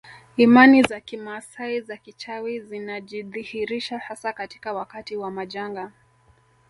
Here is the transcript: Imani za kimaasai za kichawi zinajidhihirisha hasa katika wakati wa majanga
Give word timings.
Imani 0.37 0.83
za 0.83 0.99
kimaasai 1.01 1.81
za 1.81 1.97
kichawi 1.97 2.59
zinajidhihirisha 2.59 3.97
hasa 3.99 4.33
katika 4.33 4.73
wakati 4.73 5.15
wa 5.17 5.31
majanga 5.31 5.91